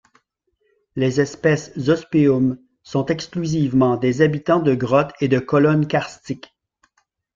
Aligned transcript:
Les 0.95 1.21
espèces 1.21 1.71
Zospeum 1.77 2.57
sont 2.81 3.05
exclusivement 3.05 3.97
des 3.97 4.23
habitants 4.23 4.57
de 4.59 4.73
grottes 4.73 5.13
et 5.21 5.27
de 5.27 5.37
colonnes 5.37 5.85
karstiques. 5.85 6.55